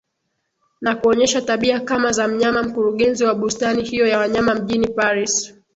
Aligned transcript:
na 0.81 0.95
kuonyesha 0.95 1.41
tabia 1.41 1.79
kama 1.79 2.11
za 2.11 2.27
mnyama 2.27 2.63
mkurugenzi 2.63 3.23
wa 3.23 3.35
bustani 3.35 3.83
hiyo 3.83 4.07
ya 4.07 4.17
wanyama 4.19 4.55
mjini 4.55 4.87
Paris 4.87 5.53